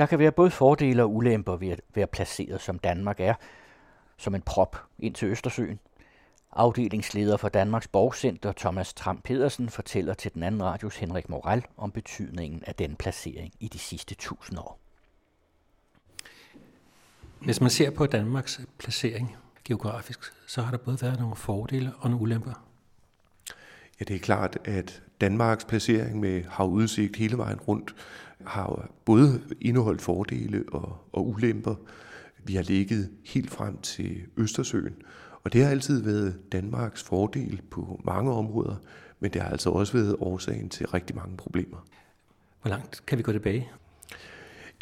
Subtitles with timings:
[0.00, 3.34] Der kan være både fordele og ulemper ved at være placeret som Danmark er,
[4.16, 5.78] som en prop ind til Østersøen.
[6.52, 11.90] Afdelingsleder for Danmarks Borgcenter Thomas Tram Pedersen fortæller til den anden radios Henrik Moral om
[11.90, 14.78] betydningen af den placering i de sidste tusind år.
[17.40, 22.10] Hvis man ser på Danmarks placering geografisk, så har der både været nogle fordele og
[22.10, 22.64] nogle ulemper.
[24.00, 27.94] Ja, det er klart, at Danmarks placering med havudsigt hele vejen rundt
[28.46, 31.74] har både indeholdt fordele og, og ulemper.
[32.44, 34.94] Vi har ligget helt frem til Østersøen,
[35.44, 38.76] og det har altid været Danmarks fordel på mange områder,
[39.20, 41.86] men det har altså også været årsagen til rigtig mange problemer.
[42.62, 43.70] Hvor langt kan vi gå tilbage?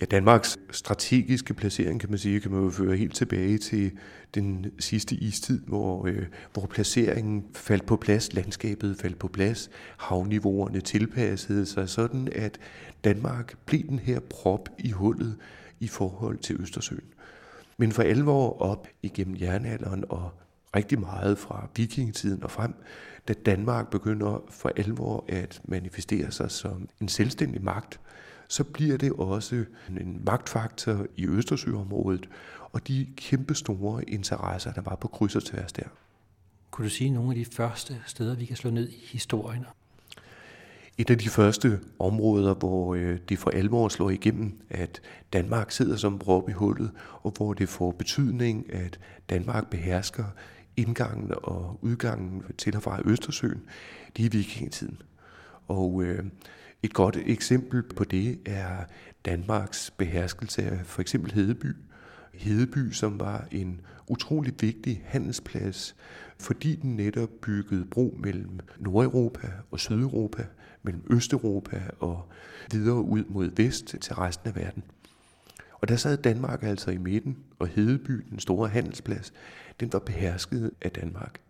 [0.01, 3.93] Ja, Danmarks strategiske placering, kan man sige, kan man jo føre helt tilbage til
[4.35, 10.81] den sidste istid, hvor, øh, hvor placeringen faldt på plads, landskabet faldt på plads, havniveauerne
[10.81, 12.59] tilpassede sig sådan, at
[13.05, 15.37] Danmark blev den her prop i hullet
[15.81, 17.05] i forhold til Østersøen.
[17.77, 20.31] Men for alvor op igennem jernalderen og
[20.77, 22.75] rigtig meget fra vikingetiden og frem,
[23.29, 28.01] da Danmark begynder for alvor at manifestere sig som en selvstændig magt,
[28.49, 32.29] så bliver det også en magtfaktor i Østersøområdet,
[32.73, 35.89] og de kæmpe store interesser, der var på kryds og tværs der.
[36.71, 39.65] Kunne du sige nogle af de første steder, vi kan slå ned i historien?
[41.01, 45.01] Et af de første områder, hvor øh, det for alvor slår igennem, at
[45.33, 46.91] Danmark sidder som prop i hullet,
[47.23, 48.99] og hvor det får betydning, at
[49.31, 50.25] Danmark behersker
[50.77, 53.63] indgangen og udgangen til og fra Østersøen,
[54.17, 55.03] det er vikingetiden.
[55.69, 56.25] Og øh,
[56.83, 58.85] et godt eksempel på det er
[59.25, 61.77] Danmarks beherskelse af for eksempel Hedeby.
[62.35, 65.97] Hedeby, som var en utrolig vigtig handelsplads,
[66.39, 70.47] fordi den netop byggede bro mellem Nordeuropa og Sydeuropa,
[70.89, 72.29] mellem Østeuropa og
[72.73, 74.83] videre ud mod vest til resten af verden.
[75.81, 79.33] Og der sad Danmark altså i midten, og Hedeby, den store handelsplads,
[79.81, 81.41] den var behersket af Danmark.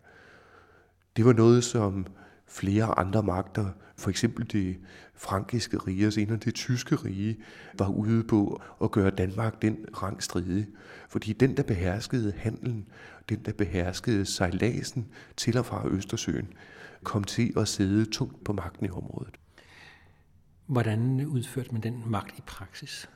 [1.17, 2.05] Det var noget, som
[2.47, 3.65] flere andre magter,
[3.97, 4.77] for eksempel det
[5.15, 7.37] frankiske rige og senere det tyske rige,
[7.77, 10.67] var ude på at gøre Danmark den rang stridig.
[11.09, 12.87] Fordi den, der beherskede handelen,
[13.29, 15.07] den, der beherskede sejladsen
[15.37, 16.47] til og fra Østersøen,
[17.03, 19.39] kom til at sidde tungt på magten i området.
[20.65, 23.09] Hvordan udførte man den magt i praksis?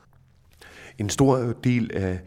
[0.98, 2.20] En stor del af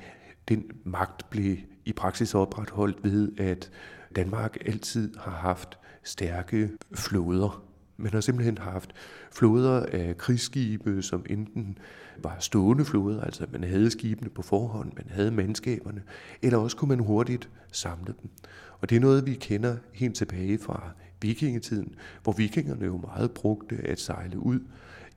[0.48, 3.72] den magt blev i praksis opretholdt ved, at
[4.16, 7.64] Danmark altid har haft stærke flåder.
[7.98, 8.94] Man har simpelthen haft
[9.32, 11.78] flåder af krigsskibe, som enten
[12.24, 16.04] var stående flåder, altså man havde skibene på forhånd, man havde mandskaberne,
[16.42, 18.30] eller også kunne man hurtigt samle dem.
[18.82, 20.92] Og det er noget, vi kender helt tilbage fra
[21.22, 24.60] vikingetiden, hvor vikingerne jo meget brugte at sejle ud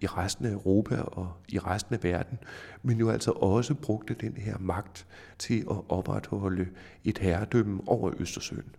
[0.01, 2.39] i resten af Europa og i resten af verden,
[2.83, 5.07] men jo altså også brugte den her magt
[5.39, 6.69] til at opretholde
[7.05, 8.75] et herredømme over Østersøen.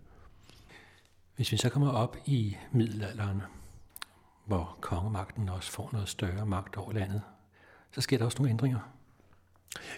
[1.36, 3.42] Hvis vi så kommer op i middelalderen,
[4.46, 7.22] hvor kongemagten også får noget større magt over landet,
[7.92, 8.78] så sker der også nogle ændringer.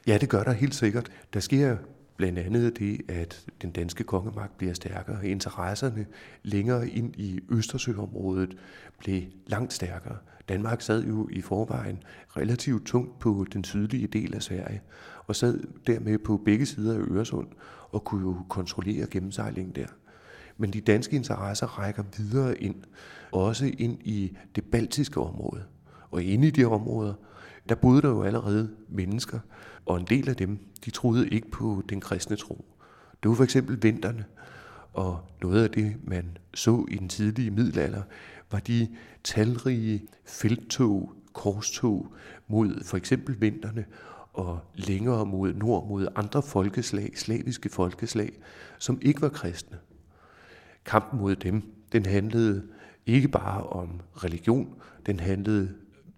[0.07, 1.11] Ja, det gør der helt sikkert.
[1.33, 1.77] Der sker
[2.17, 5.27] blandt andet det, at den danske kongemagt bliver stærkere.
[5.27, 6.07] Interesserne
[6.43, 8.57] længere ind i Østersøområdet
[8.99, 10.17] blev langt stærkere.
[10.49, 12.03] Danmark sad jo i forvejen
[12.37, 14.83] relativt tungt på den sydlige del af Sverige,
[15.27, 17.49] og sad dermed på begge sider af Øresund
[17.91, 19.87] og kunne jo kontrollere gennemsejlingen der.
[20.57, 22.75] Men de danske interesser rækker videre ind,
[23.33, 25.65] også ind i det baltiske område.
[26.11, 27.15] Og inde i de områder,
[27.69, 29.39] der boede der jo allerede mennesker,
[29.87, 32.65] og en del af dem, de troede ikke på den kristne tro.
[33.23, 34.25] Det var for eksempel vinterne,
[34.93, 38.03] og noget af det, man så i den tidlige middelalder,
[38.51, 38.89] var de
[39.25, 42.15] talrige felttog, korstog
[42.49, 43.85] mod for eksempel vinterne,
[44.33, 48.33] og længere mod nord mod andre folkeslag, slaviske folkeslag,
[48.79, 49.79] som ikke var kristne
[50.85, 52.63] kampen mod dem, den handlede
[53.07, 54.75] ikke bare om religion,
[55.07, 55.75] den handlede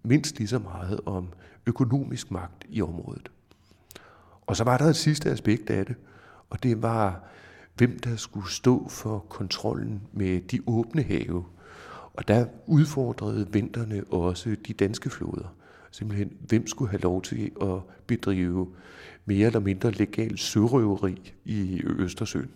[0.07, 1.27] mindst lige så meget om
[1.65, 3.31] økonomisk magt i området.
[4.47, 5.95] Og så var der et sidste aspekt af det,
[6.49, 7.23] og det var,
[7.77, 11.45] hvem der skulle stå for kontrollen med de åbne have.
[12.13, 15.55] Og der udfordrede vinterne også de danske floder.
[15.91, 18.67] Simpelthen, hvem skulle have lov til at bedrive
[19.25, 22.49] mere eller mindre legal sørøveri i Østersøen.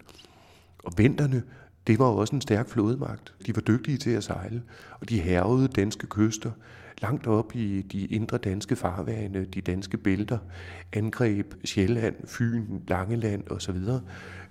[0.84, 1.44] Og vinterne
[1.88, 3.34] det var også en stærk flådemagt.
[3.46, 4.64] De var dygtige til at sejle,
[5.00, 6.52] og de hervede danske kyster
[7.02, 10.38] langt op i de indre danske farvande, de danske bælter,
[10.94, 13.78] angreb Sjælland, Fyn, Langeland osv.,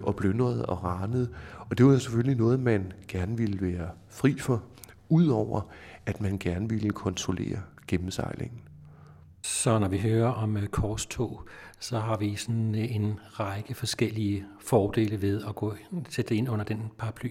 [0.00, 1.28] og plyndrede og ranede.
[1.70, 4.62] Og det var selvfølgelig noget, man gerne ville være fri for,
[5.08, 5.60] udover
[6.06, 8.60] at man gerne ville kontrollere gennemsejlingen.
[9.42, 11.48] Så når vi hører om øh, korstog,
[11.80, 15.74] så har vi sådan øh, en række forskellige fordele ved at gå
[16.08, 17.30] sætte ind under den paraply.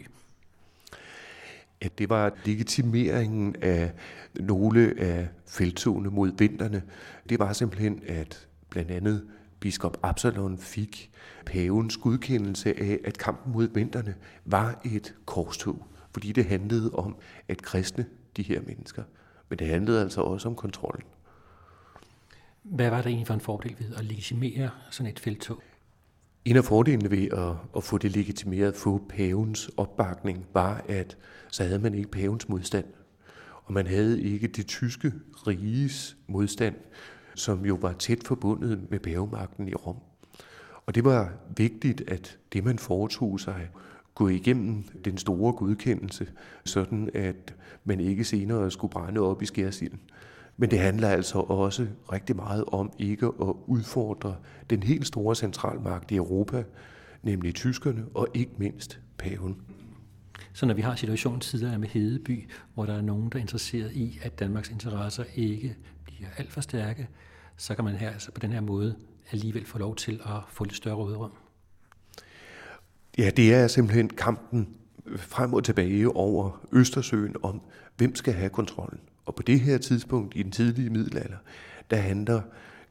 [1.82, 3.92] At det var legitimeringen af
[4.40, 6.84] nogle af feltogene mod vinterne.
[7.30, 9.28] Det var simpelthen, at blandt andet
[9.60, 11.12] biskop Absalon fik
[11.46, 14.16] pavens godkendelse af, at kampen mod vinterne
[14.46, 15.86] var et korstog.
[16.14, 17.16] Fordi det handlede om
[17.48, 18.06] at kristne
[18.38, 19.04] de her mennesker.
[19.50, 21.04] Men det handlede altså også om kontrollen.
[22.64, 25.62] Hvad var det egentlig for en fordel ved at legitimere sådan et feltog?
[26.50, 31.18] En af fordelene ved at, at få det legitimeret, få pavens opbakning, var, at
[31.52, 32.86] så havde man ikke pavens modstand.
[33.64, 35.14] Og man havde ikke det tyske
[35.48, 36.76] riges modstand,
[37.36, 39.96] som jo var tæt forbundet med pavemagten i Rom.
[40.86, 43.70] Og det var vigtigt, at det man foretog sig,
[44.16, 46.28] gå igennem den store godkendelse,
[46.66, 50.00] sådan at man ikke senere skulle brænde op i skærsilden.
[50.60, 54.36] Men det handler altså også rigtig meget om ikke at udfordre
[54.70, 56.64] den helt store centralmagt i Europa,
[57.24, 59.62] nemlig tyskerne og ikke mindst paven.
[60.54, 63.92] Så når vi har situationen tidligere med Hedeby, hvor der er nogen, der er interesseret
[63.92, 65.76] i, at Danmarks interesser ikke
[66.06, 67.10] bliver alt for stærke,
[67.58, 68.96] så kan man her altså på den her måde
[69.32, 71.32] alligevel få lov til at få lidt større rådrum.
[73.18, 74.70] Ja, det er simpelthen kampen
[75.18, 77.62] frem og tilbage over Østersøen om,
[77.98, 79.00] hvem skal have kontrollen.
[79.30, 81.38] Og på det her tidspunkt i den tidlige middelalder,
[81.92, 82.42] der handler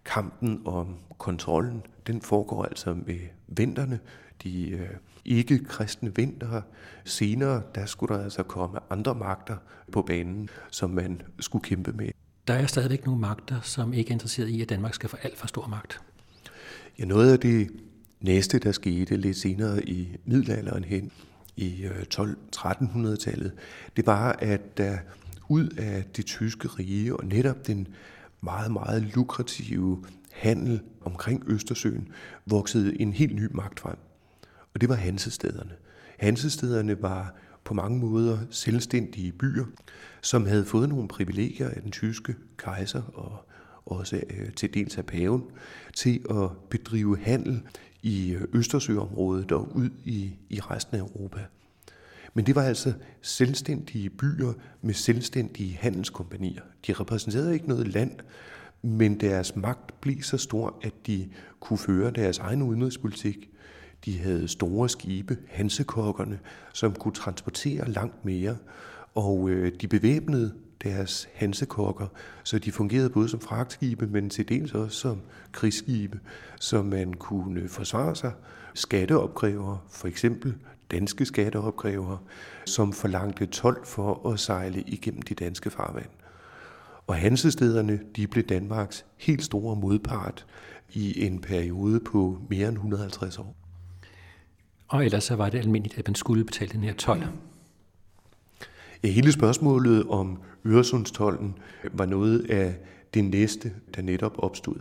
[0.05, 3.19] kampen om kontrollen, den foregår altså med
[3.49, 4.00] vinterne,
[4.43, 4.88] de øh,
[5.25, 6.62] ikke-kristne vinter.
[7.05, 9.56] Senere, der skulle der altså komme andre magter
[9.93, 12.08] på banen, som man skulle kæmpe med.
[12.49, 15.38] Der er stadigvæk nogle magter, som ikke er interesseret i, at Danmark skal få alt
[15.38, 16.00] for stor magt.
[16.99, 17.70] Ja, noget af det
[18.20, 21.12] næste, der skete lidt senere i middelalderen hen
[21.56, 23.58] i 12-1300-tallet, øh,
[23.96, 24.99] det var, at der
[25.48, 27.88] ud af det tyske rige og netop den
[28.40, 32.08] meget, meget lukrative handel omkring Østersøen
[32.46, 33.96] voksede en helt ny magt frem.
[34.74, 35.72] Og det var Hansestederne.
[36.18, 37.34] Hansestederne var
[37.64, 39.64] på mange måder selvstændige byer,
[40.22, 43.48] som havde fået nogle privilegier af den tyske kejser og
[43.86, 45.42] også øh, til dels af paven,
[45.94, 47.62] til at bedrive handel
[48.02, 51.40] i øh, Østersøområdet og ud i, i resten af Europa.
[52.38, 52.93] Men det var altså
[53.23, 54.52] selvstændige byer
[54.82, 56.62] med selvstændige handelskompanier.
[56.87, 58.12] De repræsenterede ikke noget land,
[58.82, 61.29] men deres magt blev så stor, at de
[61.61, 63.50] kunne føre deres egen udenrigspolitik.
[64.05, 66.38] De havde store skibe, hansekokkerne,
[66.73, 68.56] som kunne transportere langt mere,
[69.14, 72.06] og øh, de bevæbnede deres hansekokker,
[72.44, 75.20] så de fungerede både som fragtskibe, men til dels også som
[75.52, 76.20] krigsskibe,
[76.61, 78.32] så man kunne forsvare sig.
[78.75, 80.55] Skatteopkrævere, for eksempel
[80.90, 82.19] danske skatteopkrævere,
[82.67, 86.11] som forlangte 12 for at sejle igennem de danske farvand.
[87.06, 90.46] Og hansestederne de blev Danmarks helt store modpart
[90.93, 93.56] i en periode på mere end 150 år.
[94.88, 97.23] Og ellers så var det almindeligt, at man skulle betale den her 12.
[99.02, 101.58] Ja, hele spørgsmålet om Øresundstollen
[101.93, 102.76] var noget af
[103.14, 104.76] det næste, der netop opstod.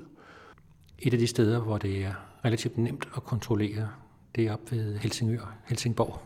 [1.00, 2.14] Et af de steder, hvor det er
[2.46, 3.90] relativt nemt at kontrollere,
[4.38, 6.22] det er op ved Helsingør, Helsingborg.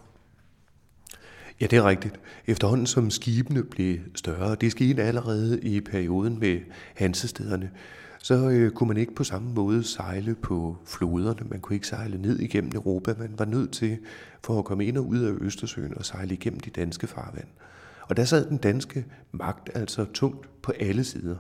[1.62, 2.19] Ja, det er rigtigt.
[2.48, 6.60] Efterhånden som skibene blev større, det skete allerede i perioden med
[6.96, 7.72] hansestederne,
[8.19, 11.50] så øh, kunne man ikke på samme måde sejle på floderne.
[11.50, 13.15] Man kunne ikke sejle ned igennem Europa.
[13.20, 13.98] Man var nødt til,
[14.44, 17.48] for at komme ind og ud af Østersøen, og sejle igennem de danske farvand.
[18.01, 21.36] Og der sad den danske magt altså tungt på alle sider.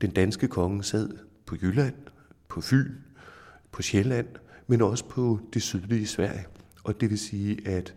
[0.00, 1.08] Den danske konge sad
[1.46, 1.94] på Jylland,
[2.48, 2.92] på Fyn,
[3.72, 4.26] på Sjælland,
[4.66, 6.46] men også på det sydlige Sverige.
[6.84, 7.94] Og det vil sige, at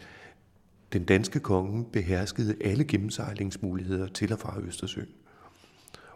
[0.93, 5.07] den danske konge beherskede alle gennemsejlingsmuligheder til og fra Østersøen.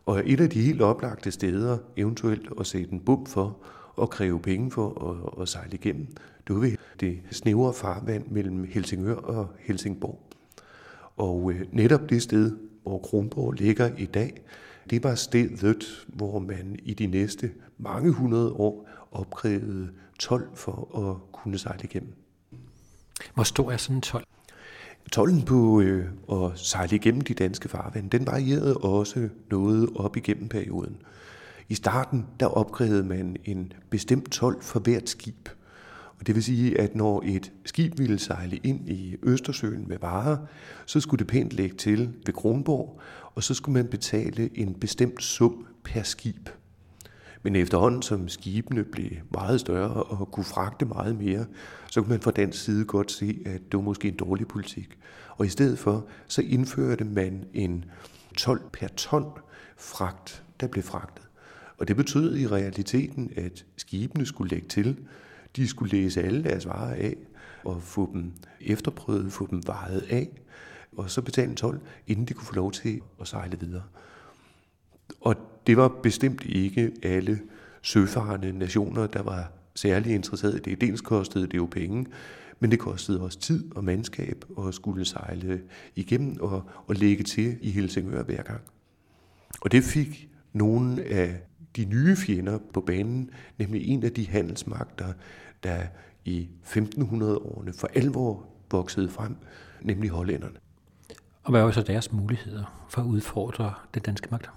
[0.06, 3.58] Og et af de helt oplagte steder, eventuelt at sætte en bum for
[3.96, 6.08] og kræve penge for at, at sejle igennem,
[6.48, 10.20] det var ved det snævre farvand mellem Helsingør og Helsingborg.
[11.18, 14.42] Og øh, netop det sted, hvor Kronborg ligger i dag,
[14.90, 19.90] det var stedet, hvor man i de næste mange hundrede år opkrævede
[20.20, 22.14] 12 for at kunne sejle igennem.
[23.34, 24.26] Hvor stor er sådan en 12?
[25.12, 30.48] Tollen på øh, at sejle igennem de danske farvand, den varierede også noget op igennem
[30.48, 31.02] perioden.
[31.70, 35.50] I starten, der opkrævede man en bestemt tolv for hvert skib.
[36.20, 40.38] Og det vil sige, at når et skib ville sejle ind i Østersøen med varer,
[40.86, 43.00] så skulle det pænt lægge til ved Kronborg,
[43.36, 46.50] og så skulle man betale en bestemt sum per skib.
[47.44, 51.46] Men efterhånden som skibene blev meget større og kunne fragte meget mere,
[51.92, 54.98] så kunne man fra den side godt se, at det var måske en dårlig politik.
[55.30, 57.86] Og i stedet for, så indførte man en
[58.38, 59.26] 12 per ton
[59.78, 61.26] fragt, der blev fragtet.
[61.78, 64.98] Og det betød i realiteten, at skibene skulle lægge til.
[65.56, 67.16] De skulle læse alle deres varer af
[67.64, 70.30] og få dem efterprøvet, få dem vejet af,
[70.98, 73.84] og så betale en tolv, inden de kunne få lov til at sejle videre.
[75.22, 75.36] Og
[75.70, 77.40] det var bestemt ikke alle
[77.82, 80.82] søfarende nationer, der var særlig interesseret i det.
[80.82, 82.06] Dels kostede det jo penge,
[82.60, 85.62] men det kostede også tid og mandskab at skulle sejle
[85.96, 88.62] igennem og, og lægge til i Helsingør hver gang.
[89.62, 91.42] Og det fik nogle af
[91.76, 95.14] de nye fjender på banen, nemlig en af de handelsmagter,
[95.64, 95.82] der
[96.26, 99.36] i 1500-årene for alvor voksede frem,
[99.82, 100.58] nemlig hollænderne.
[101.44, 104.50] Og hvad var så deres muligheder for at udfordre den danske magt?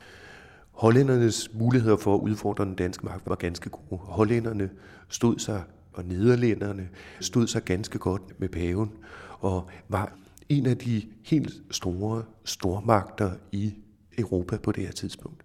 [0.83, 4.01] Hollændernes muligheder for at udfordre den danske magt var ganske gode.
[4.05, 4.71] Hollænderne
[5.09, 5.63] stod sig,
[5.93, 6.89] og nederlænderne
[7.21, 8.91] stod sig ganske godt med paven,
[9.41, 10.13] og var
[10.49, 13.75] en af de helt store stormagter i
[14.19, 15.43] Europa på det her tidspunkt.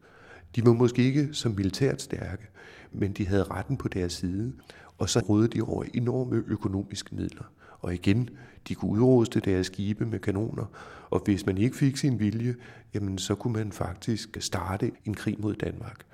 [0.56, 2.48] De var måske ikke så militært stærke,
[2.92, 4.54] men de havde retten på deres side,
[4.98, 7.44] og så rådede de over enorme økonomiske midler.
[7.80, 8.30] Og igen,
[8.68, 10.66] de kunne udruste deres skibe med kanoner,
[11.10, 12.56] og hvis man ikke fik sin vilje,
[12.94, 16.06] jamen så kunne man faktisk starte en krig mod Danmark.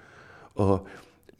[0.56, 0.88] Og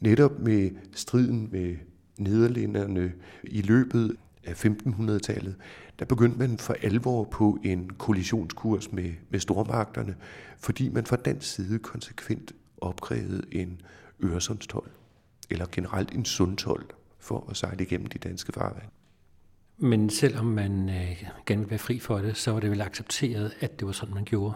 [0.00, 1.76] netop med striden med
[2.18, 3.12] nederlænderne
[3.42, 5.56] i løbet af 1500-tallet,
[5.98, 10.16] der begyndte man for alvor på en kollisionskurs med, med stormagterne,
[10.58, 13.80] fordi man fra dansk side konsekvent opkrævede en
[14.24, 14.90] Øresundstol,
[15.50, 16.84] eller generelt en sundtol,
[17.18, 18.88] for at sejle igennem de danske farvand.
[19.78, 23.52] Men selvom man øh, gerne ville være fri for det, så var det vel accepteret,
[23.60, 24.54] at det var sådan, man gjorde?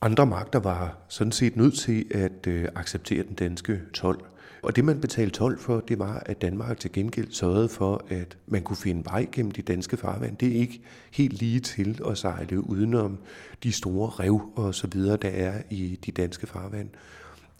[0.00, 4.24] Andre magter var sådan set nødt til at øh, acceptere den danske tolv.
[4.62, 8.36] Og det man betalte tolv for, det var, at Danmark til gengæld sørgede for, at
[8.46, 10.36] man kunne finde vej gennem de danske farvand.
[10.36, 10.80] Det er ikke
[11.12, 13.18] helt lige til at sejle udenom
[13.62, 16.88] de store rev og så videre, der er i de danske farvand.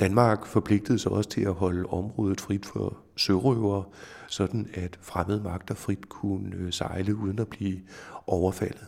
[0.03, 3.85] Danmark forpligtede sig også til at holde området frit for sørøvere,
[4.29, 7.81] sådan at fremmede magter frit kunne øh, sejle uden at blive
[8.27, 8.87] overfaldet.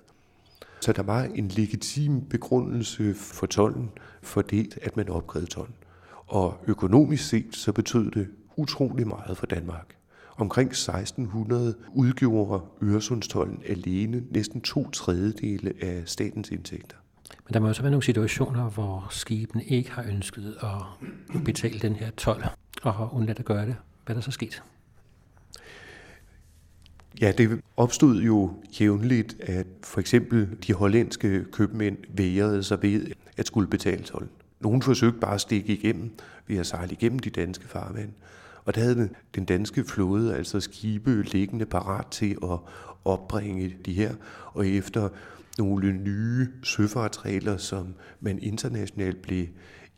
[0.81, 3.91] Så der var en legitim begrundelse for tollen
[4.23, 5.75] for det, at man opkrævede tollen.
[6.27, 9.97] Og økonomisk set så betød det utrolig meget for Danmark.
[10.37, 16.97] Omkring 1600 udgjorde Øresundstollen alene næsten to tredjedele af statens indtægter.
[17.47, 21.97] Men der må også være nogle situationer, hvor skibene ikke har ønsket at betale den
[21.97, 22.45] her tolv
[22.83, 23.77] og har undladt at gøre det.
[24.05, 24.63] Hvad er der så sket?
[27.21, 33.47] Ja, det opstod jo jævnligt, at for eksempel de hollandske købmænd værede sig ved at
[33.47, 34.31] skulle betale tolden.
[34.61, 36.11] Nogle forsøgte bare at stikke igennem
[36.47, 38.13] ved at sejle igennem de danske farvand.
[38.65, 42.59] Og der havde den danske flåde altså skibe liggende parat til at
[43.05, 44.15] opbringe de her.
[44.47, 45.09] Og efter
[45.59, 49.47] nogle nye søfartsregler, som man internationalt blev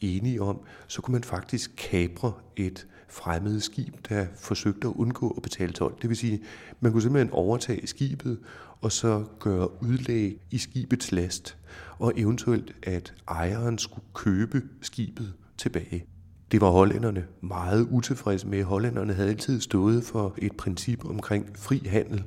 [0.00, 5.42] enige om, så kunne man faktisk kapre et fremmed skib, der forsøgte at undgå at
[5.42, 5.94] betale tolv.
[6.02, 6.42] Det vil sige,
[6.80, 8.38] man kunne simpelthen overtage skibet
[8.80, 11.56] og så gøre udlæg i skibets last,
[11.98, 16.15] og eventuelt at ejeren skulle købe skibet tilbage.
[16.52, 18.64] Det var hollænderne meget utilfredse med.
[18.64, 22.24] Hollænderne havde altid stået for et princip omkring fri handel.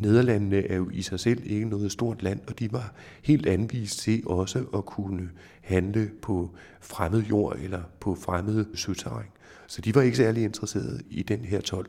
[0.00, 3.98] Nederlandene er jo i sig selv ikke noget stort land, og de var helt anvist
[3.98, 9.26] til også at kunne handle på fremmed jord eller på fremmed søterræn.
[9.66, 11.88] Så de var ikke særlig interesserede i den her tolv.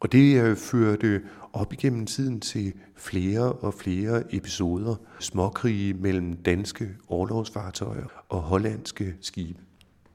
[0.00, 6.88] Og det øh, førte op igennem tiden til flere og flere episoder, småkrige mellem danske
[7.08, 9.63] overlovsfartøjer og hollandske skibe.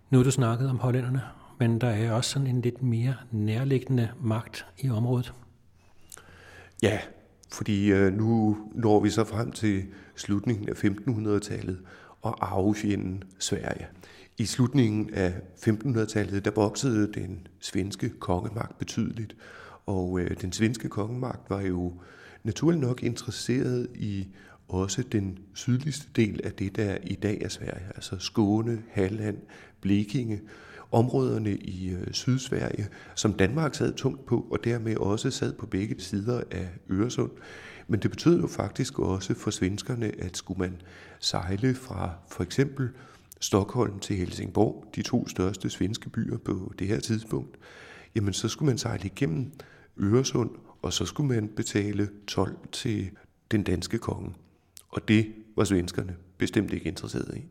[0.10, 1.22] Nu har du snakket om hollænderne,
[1.60, 5.34] men der er også sådan en lidt mere nærliggende magt i området.
[6.84, 7.00] Ja,
[7.52, 9.84] fordi øh, nu når vi så frem til
[10.16, 11.80] slutningen af 1500-tallet
[12.22, 13.88] og arvefjenden Sverige.
[14.38, 19.36] I slutningen af 1500-tallet, der voksede den svenske kongemagt betydeligt,
[19.86, 21.94] og øh, den svenske kongemagt var jo
[22.44, 24.28] naturligt nok interesseret i
[24.70, 29.38] også den sydligste del af det, der i dag er Sverige, altså Skåne, Halland,
[29.82, 30.42] Blekinge,
[30.92, 35.96] områderne i øh, Sydsverige, som Danmark sad tungt på, og dermed også sad på begge
[36.00, 37.32] sider af Øresund.
[37.88, 40.82] Men det betød jo faktisk også for svenskerne, at skulle man
[41.20, 42.90] sejle fra for eksempel
[43.40, 47.58] Stockholm til Helsingborg, de to største svenske byer på det her tidspunkt,
[48.16, 49.52] jamen så skulle man sejle igennem
[50.00, 50.50] Øresund,
[50.82, 53.10] og så skulle man betale 12 til
[53.52, 54.34] den danske konge.
[54.90, 57.44] Og det var svenskerne bestemt ikke interesseret i.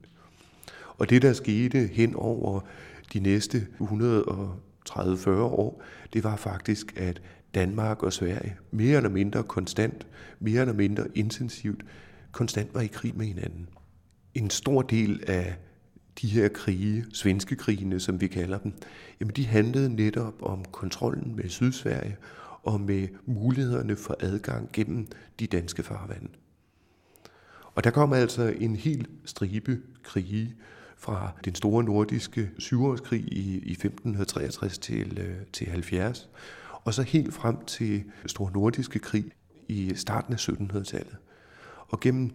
[0.89, 2.61] Og det, der skete hen over
[3.13, 7.23] de næste 130-40 år, det var faktisk, at
[7.55, 10.07] Danmark og Sverige mere eller mindre konstant,
[10.41, 11.85] mere eller mindre intensivt,
[12.33, 13.69] konstant var i krig med hinanden.
[14.35, 15.57] En stor del af
[16.23, 18.73] de her krige, svenske krigene, som vi kalder dem,
[19.21, 22.17] jamen de handlede netop om kontrollen med Sydsverige
[22.63, 25.07] og med mulighederne for adgang gennem
[25.41, 26.29] de danske farvande.
[27.75, 30.57] Og der kom altså en hel stribe krige
[30.97, 36.29] fra den store nordiske syvårskrig i, i 1563 til, øh, til 70,
[36.85, 39.25] og så helt frem til Store Nordiske Krig
[39.69, 41.17] i starten af 1700-tallet.
[41.89, 42.31] Og gennem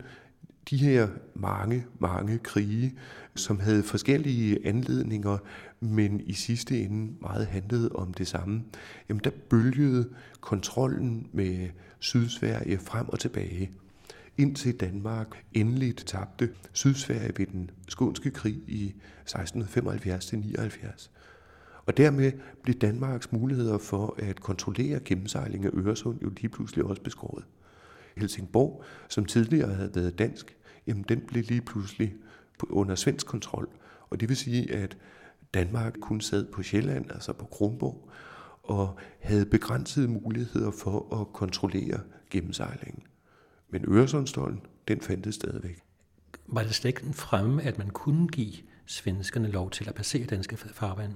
[0.69, 2.93] de her mange, mange krige,
[3.35, 5.37] som havde forskellige anledninger,
[5.79, 8.63] men i sidste ende meget handlede om det samme,
[9.09, 10.09] jamen der bølgede
[10.41, 13.71] kontrollen med Sydsverige frem og tilbage
[14.37, 18.95] indtil Danmark endeligt tabte Sydsverige ved den skånske krig i
[19.29, 21.09] 1675-79.
[21.85, 22.31] Og dermed
[22.63, 27.45] blev Danmarks muligheder for at kontrollere gennemsejling af Øresund jo lige pludselig også beskåret.
[28.17, 32.15] Helsingborg, som tidligere havde været dansk, jamen den blev lige pludselig
[32.69, 33.69] under svensk kontrol.
[34.09, 34.97] Og det vil sige, at
[35.53, 38.09] Danmark kun sad på Sjælland, altså på Kronborg,
[38.63, 41.99] og havde begrænsede muligheder for at kontrollere
[42.29, 43.03] gennemsejlingen.
[43.73, 45.79] Men Øresundstollen, den fandtes stadigvæk.
[46.47, 48.53] Var det slet ikke fremme, at man kunne give
[48.85, 51.13] svenskerne lov til at passere danske farvand?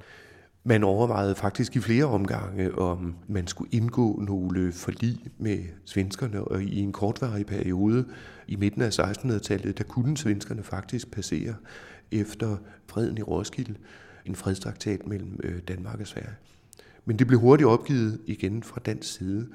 [0.64, 6.64] Man overvejede faktisk i flere omgange, om man skulle indgå nogle forlig med svenskerne, og
[6.64, 8.06] i en kortvarig periode
[8.48, 11.56] i midten af 1600-tallet, der kunne svenskerne faktisk passere
[12.12, 13.76] efter freden i Roskilde,
[14.26, 16.36] en fredstraktat mellem øh, Danmark og Sverige.
[17.06, 19.48] Men det blev hurtigt opgivet igen fra dansk side,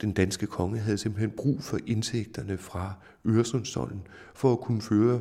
[0.00, 2.94] den danske konge havde simpelthen brug for indtægterne fra
[3.26, 4.02] Øresundstollen
[4.34, 5.20] for at kunne føre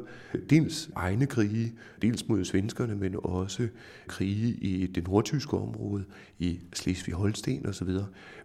[0.50, 3.68] dels egne krige, dels mod svenskerne, men også
[4.08, 6.06] krige i det nordtyske område,
[6.40, 7.90] i Slesvig-Holsten osv.,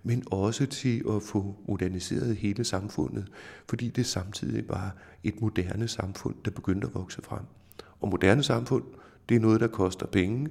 [0.02, 3.28] men også til at få moderniseret hele samfundet,
[3.68, 7.42] fordi det samtidig var et moderne samfund, der begyndte at vokse frem.
[8.00, 8.84] Og moderne samfund,
[9.28, 10.48] det er noget, der koster penge,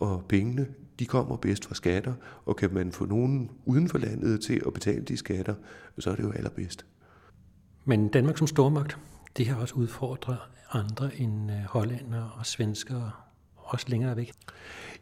[0.00, 0.66] og pengene
[1.02, 2.14] de kommer bedst fra skatter,
[2.46, 5.54] og kan man få nogen uden for landet til at betale de skatter,
[5.98, 6.86] så er det jo allerbedst.
[7.84, 8.98] Men Danmark som stormagt,
[9.36, 10.38] det har også udfordret
[10.72, 13.10] andre end øh, hollændere og svenskere,
[13.56, 14.32] også længere væk.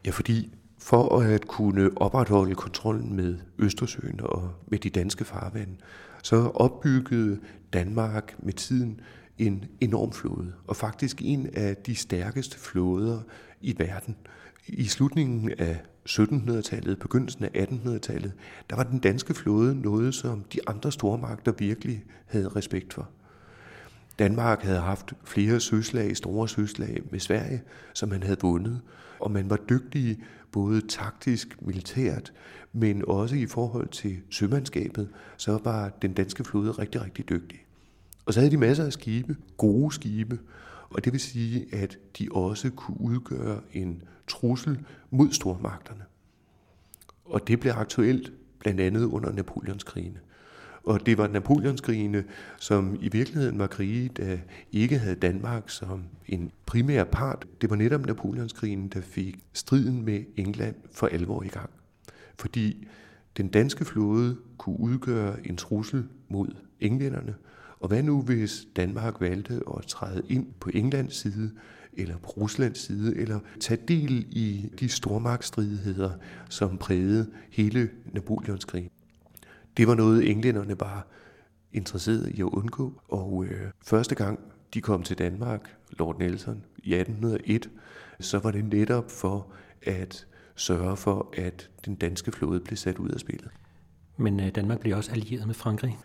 [0.05, 5.75] Ja, fordi for at kunne opretholde kontrollen med Østersøen og med de danske farvande,
[6.23, 7.39] så opbyggede
[7.73, 9.01] Danmark med tiden
[9.37, 13.21] en enorm flåde, og faktisk en af de stærkeste flåder
[13.61, 14.15] i verden.
[14.67, 18.33] I slutningen af 1700-tallet, begyndelsen af 1800-tallet,
[18.69, 23.09] der var den danske flåde noget, som de andre stormagter virkelig havde respekt for.
[24.19, 27.61] Danmark havde haft flere søslag, store søslag med Sverige,
[27.93, 28.81] som man havde vundet,
[29.19, 32.33] og man var dygtige både taktisk, militært,
[32.73, 37.65] men også i forhold til sømandskabet, så var den danske flåde rigtig, rigtig dygtig.
[38.25, 40.39] Og så havde de masser af skibe, gode skibe,
[40.89, 46.03] og det vil sige, at de også kunne udgøre en trussel mod stormagterne.
[47.25, 50.19] Og det blev aktuelt blandt andet under Napoleonskrigene.
[50.83, 52.23] Og det var Napoleonskrigene,
[52.57, 54.37] som i virkeligheden var krige, der
[54.71, 57.47] ikke havde Danmark som en primær part.
[57.61, 61.69] Det var netop Napoleonskrigen, der fik striden med England for alvor i gang.
[62.39, 62.87] Fordi
[63.37, 66.47] den danske flåde kunne udgøre en trussel mod
[66.79, 67.35] englænderne,
[67.79, 71.51] og hvad nu, hvis Danmark valgte at træde ind på Englands side,
[71.93, 76.11] eller på Ruslands side, eller tage del i de stormagtsstridigheder,
[76.49, 78.89] som prægede hele Napoleonskrigen.
[79.77, 81.01] Det var noget, englænderne bare
[81.73, 84.39] interesserede i at undgå, og øh, første gang
[84.73, 87.69] de kom til Danmark, Lord Nelson, i 1801,
[88.19, 89.47] så var det netop for
[89.81, 93.49] at sørge for, at den danske flåde blev sat ud af spillet.
[94.17, 95.97] Men øh, Danmark blev også allieret med Frankrig.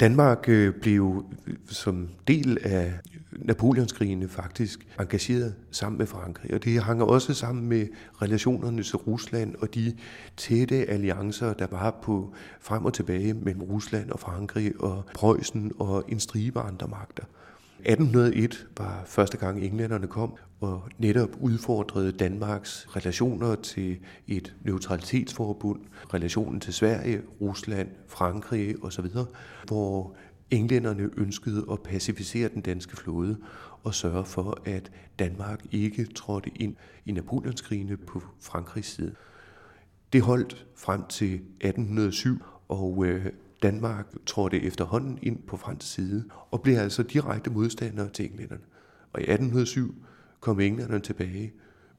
[0.00, 2.92] Danmark øh, blev øh, som del af
[3.32, 7.86] Napoleonskrigene faktisk engageret sammen med Frankrig, og det hang også sammen med
[8.22, 9.96] relationerne til Rusland og de
[10.36, 16.04] tætte alliancer, der var på frem og tilbage mellem Rusland og Frankrig og Preussen og
[16.08, 17.24] en stribe andre magter.
[17.86, 25.80] 1801 var første gang englænderne kom og netop udfordrede Danmarks relationer til et neutralitetsforbund,
[26.14, 29.06] relationen til Sverige, Rusland, Frankrig osv.,
[29.66, 30.14] hvor
[30.50, 33.36] englænderne ønskede at pacificere den danske flåde
[33.82, 39.14] og sørge for, at Danmark ikke trådte ind i Napoleonskrigene på Frankrigs side.
[40.12, 43.26] Det holdt frem til 1807, og øh,
[43.64, 48.62] Danmark trådte efterhånden ind på fransk side og blev altså direkte modstandere til englænderne.
[49.12, 49.94] Og i 1807
[50.40, 51.52] kom englænderne tilbage,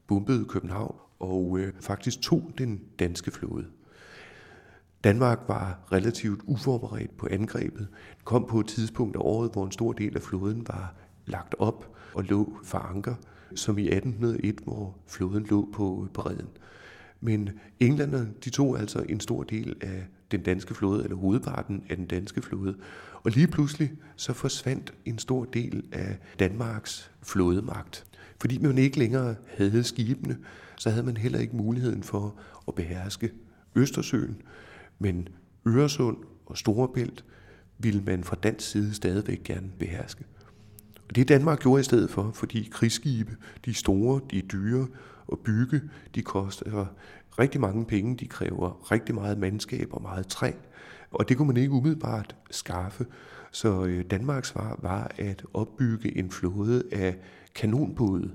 [0.06, 3.66] bombede København og øh, faktisk tog den danske flåde.
[5.04, 7.88] Danmark var relativt uforberedt på angrebet.
[8.16, 10.94] Det kom på et tidspunkt af året, hvor en stor del af flåden var
[11.26, 13.14] lagt op og lå for anker.
[13.54, 16.48] som i 1801, hvor floden lå på bredden.
[17.20, 17.50] Men
[17.80, 22.06] englænderne, de tog altså en stor del af den danske flåde, eller hovedparten af den
[22.06, 22.76] danske flåde.
[23.22, 28.04] Og lige pludselig så forsvandt en stor del af Danmarks flådemagt.
[28.40, 30.38] Fordi man ikke længere havde skibene,
[30.76, 32.34] så havde man heller ikke muligheden for
[32.68, 33.32] at beherske
[33.74, 34.36] Østersøen.
[34.98, 35.28] Men
[35.68, 37.24] Øresund og Storebælt
[37.78, 40.24] ville man fra dansk side stadigvæk gerne beherske.
[41.08, 44.86] Og det Danmark gjorde i stedet for, fordi krigsskibe, de store, de dyre
[45.32, 45.80] at bygge,
[46.14, 46.86] de koster
[47.38, 50.52] rigtig mange penge, de kræver rigtig meget mandskab og meget træ,
[51.10, 53.06] og det kunne man ikke umiddelbart skaffe.
[53.50, 57.16] Så øh, Danmarks svar var at opbygge en flåde af
[57.54, 58.30] kanonbåde.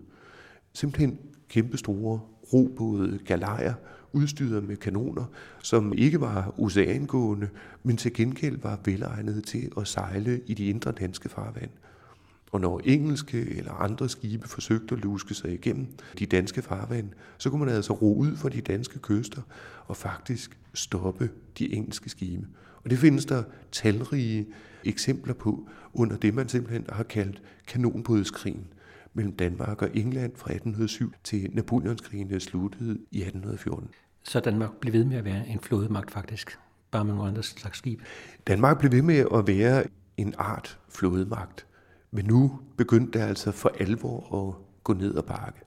[0.74, 2.20] Simpelthen kæmpestore
[2.54, 3.74] robåde, galejer,
[4.14, 5.26] udstyret med kanoner,
[5.64, 7.50] som ikke var oceangående,
[7.84, 11.70] men til gengæld var velegnede til at sejle i de indre danske farvand.
[12.52, 15.88] Og når engelske eller andre skibe forsøgte at luske sig igennem
[16.20, 19.42] de danske farvand, så kunne man altså ro ud for de danske kyster
[19.86, 22.48] og faktisk stoppe de engelske skibe.
[22.84, 24.48] Og det findes der talrige
[24.84, 28.68] eksempler på under det, man simpelthen har kaldt kanonbådskrigen
[29.14, 33.90] mellem Danmark og England fra 1807 til Napoleonskrigene sluttede i 1814.
[34.24, 36.60] Så Danmark blev ved med at være en flådemagt faktisk,
[36.92, 38.02] bare med nogle andre slags skib?
[38.48, 39.84] Danmark blev ved med at være
[40.18, 41.66] en art flådemagt.
[42.12, 45.60] Men nu begyndte det altså for alvor at gå ned ad bakke.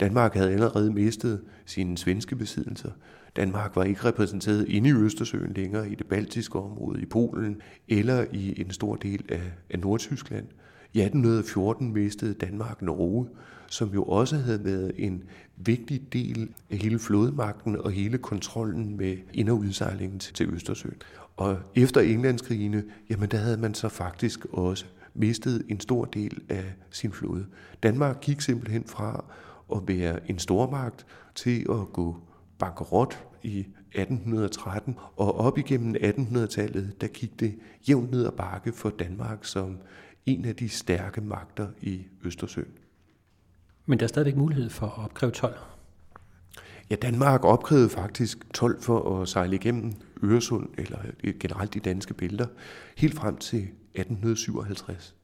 [0.00, 2.90] Danmark havde allerede mistet sine svenske besiddelser.
[3.36, 8.26] Danmark var ikke repræsenteret inde i Østersøen længere i det baltiske område, i Polen eller
[8.32, 10.46] i en stor del af, af Nordtyskland.
[10.92, 13.28] I 1814 mistede Danmark Norge,
[13.66, 15.24] som jo også havde været en
[15.56, 20.96] vigtig del af hele flodmagten og hele kontrollen med ind- og udsejlingen til Østersøen.
[21.36, 26.64] Og efter Englandskrigene, jamen der havde man så faktisk også mistet en stor del af
[26.90, 27.46] sin flåde.
[27.82, 29.24] Danmark gik simpelthen fra
[29.74, 32.16] at være en stormagt til at gå
[32.58, 38.90] bankerot i 1813, og op igennem 1800-tallet, der gik det jævnt ned ad bakke for
[38.90, 39.78] Danmark som
[40.26, 42.72] en af de stærke magter i Østersøen.
[43.86, 45.54] Men der er stadigvæk mulighed for at opkræve 12.
[46.90, 49.92] Ja, Danmark opkrævede faktisk 12 for at sejle igennem
[50.24, 50.98] Øresund, eller
[51.40, 52.46] generelt de danske bælter,
[52.96, 55.14] helt frem til 1857.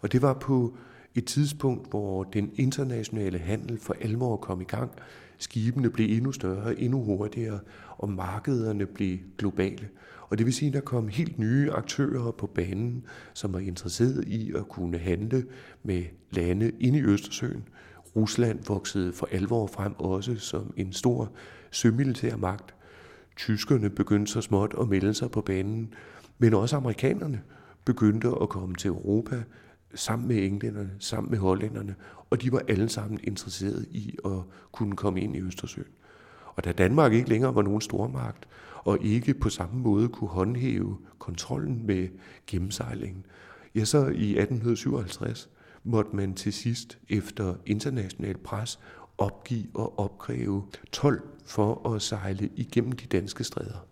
[0.00, 0.76] Og det var på
[1.14, 4.90] et tidspunkt, hvor den internationale handel for alvor kom i gang.
[5.38, 7.60] Skibene blev endnu større, endnu hurtigere,
[7.98, 9.88] og markederne blev globale.
[10.28, 13.04] Og det vil sige, at der kom helt nye aktører på banen,
[13.34, 15.44] som var interesseret i at kunne handle
[15.82, 17.64] med lande inde i Østersøen.
[18.16, 21.32] Rusland voksede for alvor frem også som en stor
[21.70, 22.74] sømilitær magt.
[23.36, 25.94] Tyskerne begyndte så småt at melde sig på banen,
[26.38, 27.42] men også amerikanerne
[27.90, 29.42] begyndte at komme til Europa
[29.94, 31.94] sammen med englænderne, sammen med hollænderne,
[32.30, 34.40] og de var alle sammen interesserede i at
[34.72, 35.86] kunne komme ind i Østersøen.
[36.54, 38.48] Og da Danmark ikke længere var nogen stormagt,
[38.84, 42.08] og ikke på samme måde kunne håndhæve kontrollen med
[42.46, 43.26] gennemsejlingen,
[43.74, 45.50] ja, så i 1857
[45.84, 48.78] måtte man til sidst efter international pres
[49.18, 53.86] opgive og opkræve 12 for at sejle igennem de danske stræder.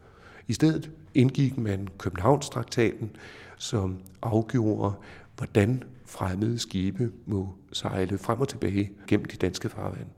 [0.48, 3.10] I stedet indgik man Københavnstraktaten,
[3.56, 4.92] som afgjorde,
[5.36, 10.10] hvordan fremmede skibe må sejle frem og tilbage gennem de danske farvande.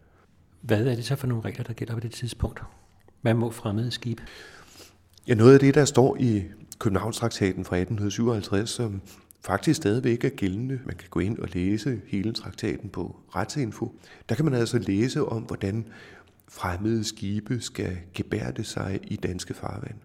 [0.60, 2.62] Hvad er det så for nogle regler, der gælder på det tidspunkt?
[3.20, 4.22] Hvad må fremmede skibe?
[5.28, 6.44] Ja, noget af det, der står i
[6.78, 9.00] Københavnstraktaten fra 1857, som
[9.44, 10.80] faktisk stadigvæk er gældende.
[10.86, 13.94] Man kan gå ind og læse hele traktaten på Retsinfo.
[14.28, 15.86] Der kan man altså læse om, hvordan
[16.48, 19.96] fremmede skibe skal gebærde sig i danske farvand.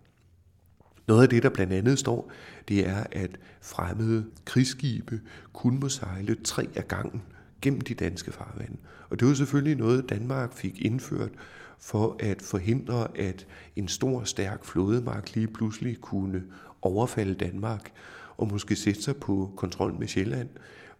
[1.07, 2.31] Noget af det, der blandt andet står,
[2.67, 5.21] det er, at fremmede krigsskibe
[5.53, 7.21] kun må sejle tre af gangen
[7.61, 8.77] gennem de danske farvande.
[9.09, 11.31] Og det var selvfølgelig noget, Danmark fik indført
[11.79, 16.43] for at forhindre, at en stor, stærk flådemagt lige pludselig kunne
[16.81, 17.91] overfalde Danmark
[18.37, 20.49] og måske sætte sig på kontrol med Sjælland,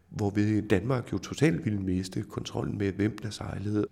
[0.10, 3.86] hvor vi Danmark jo totalt ville miste kontrollen med, hvem der sejlede.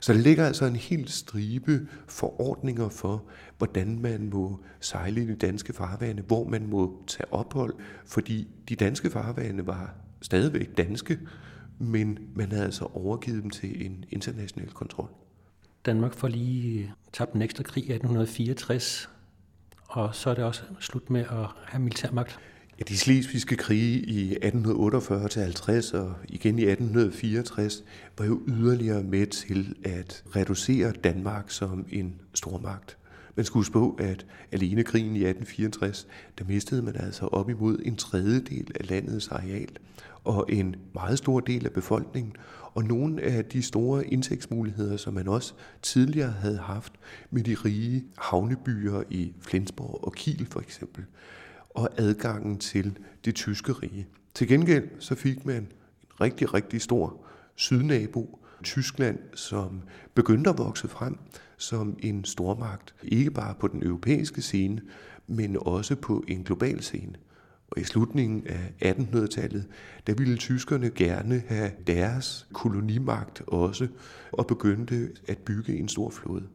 [0.00, 3.24] Så der ligger altså en hel stribe forordninger for,
[3.58, 7.74] hvordan man må sejle i de danske farvande, hvor man må tage ophold,
[8.06, 11.18] fordi de danske farvande var stadigvæk danske,
[11.78, 15.08] men man havde altså overgivet dem til en international kontrol.
[15.86, 19.10] Danmark får lige tabt den ekstra krig i 1864,
[19.88, 22.38] og så er det også slut med at have militærmagt.
[22.78, 27.84] Ja, de slesvigske krige i 1848-50 og igen i 1864
[28.18, 32.98] var jo yderligere med til at reducere Danmark som en stormagt.
[33.36, 36.06] Man skulle huske på, at alene krigen i 1864,
[36.38, 39.68] der mistede man altså op imod en tredjedel af landets areal
[40.24, 42.32] og en meget stor del af befolkningen,
[42.74, 46.92] og nogle af de store indtægtsmuligheder, som man også tidligere havde haft
[47.30, 51.04] med de rige havnebyer i Flensborg og Kiel for eksempel,
[51.76, 54.06] og adgangen til det tyske rige.
[54.34, 55.68] Til gengæld så fik man en
[56.20, 59.82] rigtig, rigtig stor sydnabo, Tyskland, som
[60.14, 61.18] begyndte at vokse frem
[61.56, 64.80] som en stormagt, ikke bare på den europæiske scene,
[65.26, 67.12] men også på en global scene.
[67.70, 69.66] Og i slutningen af 1800-tallet,
[70.06, 73.88] der ville tyskerne gerne have deres kolonimagt også,
[74.32, 76.46] og begyndte at bygge en stor flåde.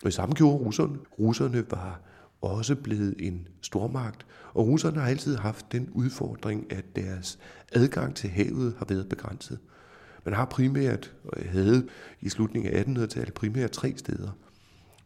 [0.00, 0.98] Og det samme gjorde russerne.
[1.18, 2.00] Russerne var
[2.42, 7.38] også blevet en stormagt, og russerne har altid haft den udfordring, at deres
[7.72, 9.58] adgang til havet har været begrænset.
[10.24, 11.86] Man har primært, og havde
[12.20, 14.30] i slutningen af 1800-tallet primært tre steder.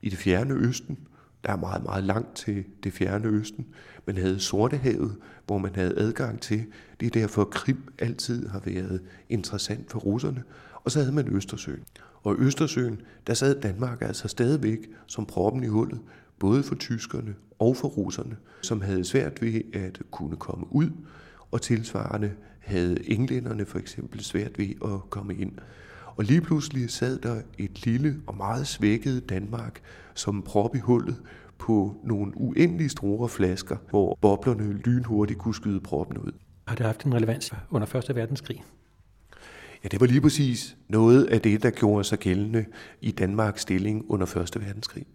[0.03, 0.99] I det fjerne østen,
[1.45, 3.67] der er meget, meget langt til det fjerne østen.
[4.07, 5.17] Man havde Sortehavet,
[5.47, 6.67] hvor man havde adgang til.
[7.01, 10.43] Det er derfor, Krim altid har været interessant for russerne.
[10.75, 11.85] Og så havde man Østersøen.
[12.23, 16.01] Og i Østersøen, der sad Danmark altså stadigvæk som proppen i hullet,
[16.39, 20.91] både for tyskerne og for russerne, som havde svært ved at kunne komme ud,
[21.51, 25.53] og tilsvarende havde englænderne for eksempel svært ved at komme ind.
[26.17, 29.81] Og lige pludselig sad der et lille og meget svækket Danmark
[30.15, 31.17] som prop i hullet
[31.59, 36.33] på nogle uendelig store flasker, hvor boblerne lynhurtigt kunne skyde proppen ud.
[36.67, 38.17] Har det haft en relevans under 1.
[38.17, 38.65] verdenskrig?
[39.85, 42.65] Ja, det var lige præcis noget af det, der gjorde sig gældende
[43.01, 44.67] i Danmarks stilling under 1.
[44.67, 45.07] verdenskrig.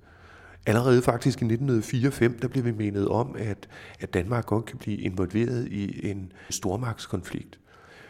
[0.65, 3.69] Allerede faktisk i 1904-5, der blev vi menet om, at,
[3.99, 7.59] at Danmark godt kan blive involveret i en stormagtskonflikt.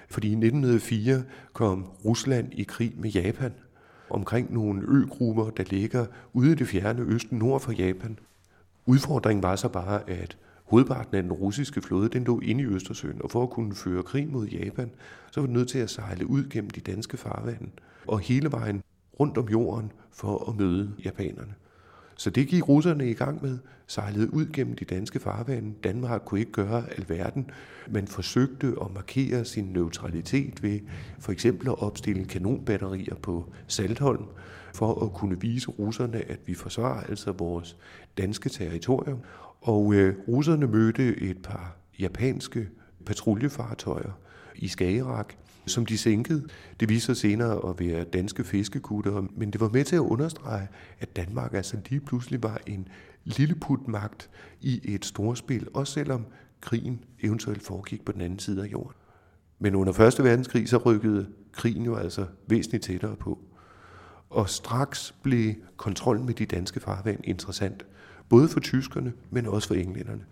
[0.10, 3.54] Fordi i 1904 kom Rusland i krig med Japan
[4.10, 8.20] omkring nogle øgrupper, der ligger ude i det fjerne østen nord for Japan.
[8.86, 13.22] Udfordringen var så bare, at hovedparten af den russiske flåde, den lå inde i Østersøen,
[13.24, 14.92] og for at kunne føre krig mod Japan,
[15.32, 17.70] så var det nødt til at sejle ud gennem de danske farvande,
[18.08, 18.84] og hele vejen
[19.20, 21.54] rundt om jorden for at møde japanerne.
[22.20, 25.74] Så det gik russerne i gang med, sejlede ud gennem de danske farvande.
[25.84, 27.52] Danmark kunne ikke gøre alverden,
[27.88, 30.80] men forsøgte at markere sin neutralitet ved
[31.20, 34.26] for eksempel at opstille kanonbatterier på Saltholm,
[34.74, 37.78] for at kunne vise russerne, at vi forsvarer altså vores
[38.18, 39.20] danske territorium.
[39.62, 42.70] Og øh, russerne mødte et par japanske
[43.06, 44.20] patruljefartøjer
[44.56, 45.36] i Skagerrak,
[45.70, 46.48] som de sænkede.
[46.80, 50.68] Det viser sig senere at være danske fiskekutter, men det var med til at understrege,
[51.00, 52.88] at Danmark altså lige pludselig var en
[53.24, 54.30] lilleputmagt
[54.62, 56.26] i et storspil, også selvom
[56.62, 58.94] krigen eventuelt foregik på den anden side af jorden.
[59.60, 60.24] Men under 1.
[60.24, 63.40] verdenskrig så rykkede krigen jo altså væsentligt tættere på.
[64.30, 67.86] Og straks blev kontrollen med de danske farvand interessant,
[68.30, 70.26] både for tyskerne, men også for englænderne.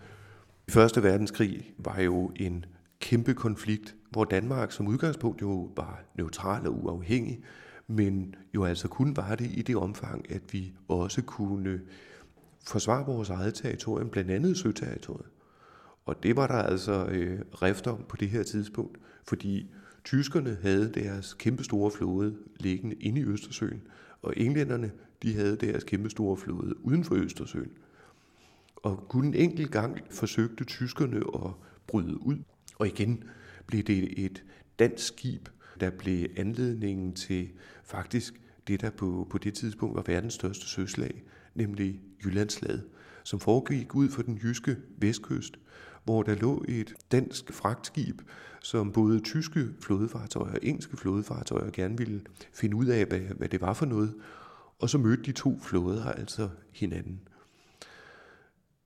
[0.67, 1.04] I 1.
[1.04, 2.65] verdenskrig var jo en
[2.99, 7.41] kæmpe konflikt, hvor Danmark som udgangspunkt jo var neutral og uafhængig,
[7.88, 11.81] men jo altså kun var det i det omfang, at vi også kunne
[12.67, 15.27] forsvare vores eget territorium, blandt andet søterritoriet.
[16.05, 19.71] Og det var der altså øh, rift om på det her tidspunkt, fordi
[20.03, 23.81] tyskerne havde deres kæmpestore flåde liggende inde i Østersøen,
[24.21, 24.91] og englænderne
[25.23, 27.71] de havde deres kæmpestore flåde uden for Østersøen.
[28.75, 31.51] Og kun en enkelt gang forsøgte tyskerne at
[31.88, 32.38] bryde ud
[32.79, 33.23] og igen
[33.67, 34.43] blev det et
[34.79, 37.49] dansk skib, der blev anledningen til
[37.83, 41.23] faktisk det, der på, på det tidspunkt var verdens største søslag,
[41.55, 42.83] nemlig Jyllandslaget,
[43.23, 45.59] som foregik ud for den jyske vestkyst,
[46.03, 48.21] hvor der lå et dansk fragtskib,
[48.61, 52.21] som både tyske flådefartøjer og engelske flådefartøjer gerne ville
[52.53, 54.13] finde ud af, hvad, hvad det var for noget.
[54.79, 57.19] Og så mødte de to flåder altså hinanden.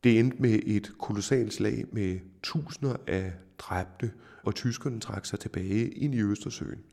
[0.03, 4.11] Det endte med et kolossalt slag med tusinder af dræbte,
[4.43, 6.83] og tyskerne trak sig tilbage ind i Østersøen,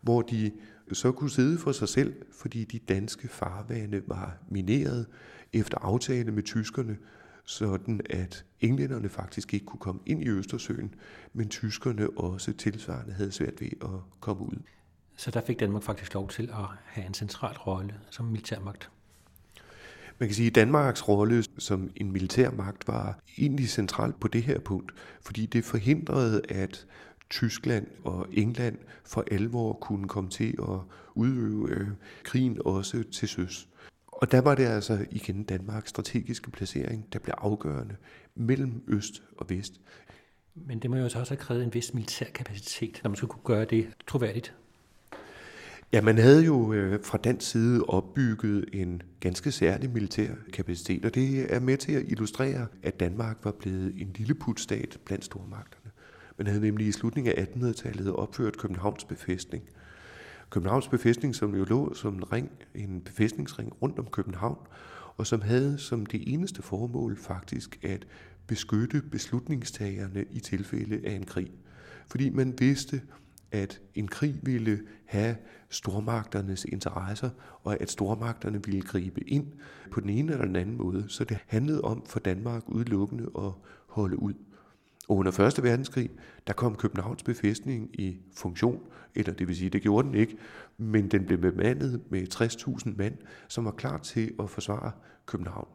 [0.00, 0.52] hvor de
[0.92, 5.06] så kunne sidde for sig selv, fordi de danske farvande var mineret
[5.52, 6.96] efter aftale med tyskerne,
[7.44, 10.94] sådan at englænderne faktisk ikke kunne komme ind i Østersøen,
[11.32, 14.62] men tyskerne også tilsvarende havde svært ved at komme ud.
[15.16, 18.90] Så der fik Danmark faktisk lov til at have en central rolle som militærmagt.
[20.18, 24.42] Man kan sige, at Danmarks rolle som en militær magt var egentlig central på det
[24.42, 26.86] her punkt, fordi det forhindrede, at
[27.30, 30.78] Tyskland og England for alvor kunne komme til at
[31.14, 31.88] udøve øh,
[32.22, 33.68] krigen også til søs.
[34.06, 37.96] Og der var det altså igen Danmarks strategiske placering, der blev afgørende
[38.34, 39.80] mellem øst og vest.
[40.54, 43.56] Men det må jo også have krævet en vis militær kapacitet, når man skulle kunne
[43.56, 44.54] gøre det troværdigt.
[45.94, 51.14] Ja, man havde jo øh, fra den side opbygget en ganske særlig militær kapacitet, og
[51.14, 55.90] det er med til at illustrere, at Danmark var blevet en lille putstat blandt stormagterne.
[56.38, 59.64] Man havde nemlig i slutningen af 1800-tallet opført Københavns befæstning.
[60.50, 64.58] Københavns befæstning, som jo lå som en, ring, en befæstningsring rundt om København,
[65.16, 68.06] og som havde som det eneste formål faktisk at
[68.46, 71.50] beskytte beslutningstagerne i tilfælde af en krig.
[72.06, 73.00] Fordi man vidste,
[73.54, 75.36] at en krig ville have
[75.68, 77.30] stormagternes interesser,
[77.62, 79.46] og at stormagterne ville gribe ind
[79.90, 81.04] på den ene eller den anden måde.
[81.08, 83.52] Så det handlede om for Danmark udelukkende at
[83.86, 84.34] holde ud.
[85.08, 85.62] Og under 1.
[85.62, 86.10] verdenskrig,
[86.46, 88.82] der kom Københavns befæstning i funktion,
[89.14, 90.36] eller det vil sige, det gjorde den ikke,
[90.78, 93.16] men den blev bemandet med 60.000 mand,
[93.48, 94.92] som var klar til at forsvare
[95.26, 95.68] København.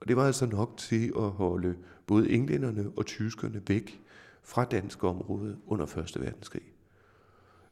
[0.00, 1.74] Og det var altså nok til at holde
[2.06, 4.00] både englænderne og tyskerne væk
[4.42, 6.20] fra dansk område under 1.
[6.20, 6.71] verdenskrig.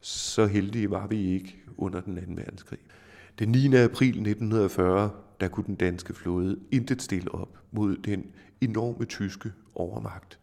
[0.01, 2.79] Så heldige var vi ikke under den anden verdenskrig.
[3.39, 3.67] Den 9.
[3.67, 5.11] april 1940,
[5.41, 8.27] der kunne den danske flåde intet stille op mod den
[8.61, 10.39] enorme tyske overmagt.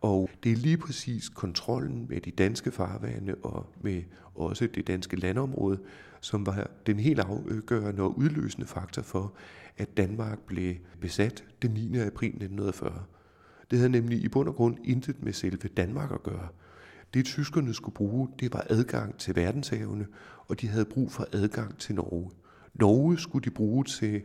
[0.00, 4.02] Og det er lige præcis kontrollen med de danske farvande og med
[4.34, 5.78] også det danske landområde,
[6.20, 9.32] som var den helt afgørende og udløsende faktor for,
[9.76, 11.98] at Danmark blev besat den 9.
[11.98, 13.04] april 1940.
[13.70, 16.48] Det havde nemlig i bund og grund intet med selve Danmark at gøre.
[17.14, 20.06] Det tyskerne skulle bruge, det var adgang til verdenshavene,
[20.48, 22.30] og de havde brug for adgang til Norge.
[22.74, 24.22] Norge skulle de bruge til